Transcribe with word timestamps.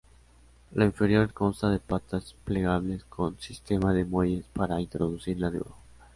La 0.71 0.85
inferior 0.85 1.31
consta 1.31 1.69
de 1.69 1.77
patas 1.77 2.35
plegables 2.43 3.03
con 3.03 3.39
sistema 3.39 3.93
de 3.93 4.03
muelles 4.03 4.45
para 4.51 4.81
introducirla 4.81 5.51
debajo. 5.51 5.77